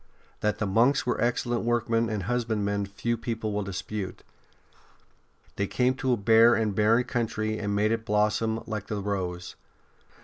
[0.39, 4.23] That the monks were excellent workm.en and husbandmen few people will dispute.
[5.57, 9.55] They came to a bare and barren country and made it blossom like the rose.